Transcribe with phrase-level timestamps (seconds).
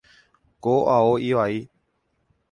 [0.67, 1.57] Ko ao ivai.